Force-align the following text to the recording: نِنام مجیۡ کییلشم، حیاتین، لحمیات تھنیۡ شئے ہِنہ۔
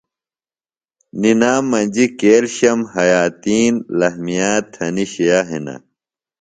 نِنام 1.21 1.63
مجیۡ 1.71 2.09
کییلشم، 2.19 2.79
حیاتین، 2.95 3.73
لحمیات 3.99 4.63
تھنیۡ 4.73 5.09
شئے 5.13 5.39
ہِنہ۔ 5.49 5.75